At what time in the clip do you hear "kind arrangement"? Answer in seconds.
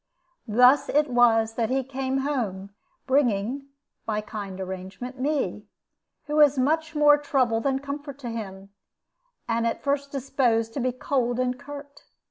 4.21-5.19